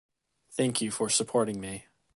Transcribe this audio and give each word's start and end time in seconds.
Thank 0.49 0.81
you 0.81 0.89
for 0.89 1.11
supporting 1.11 1.59
me 1.61 1.85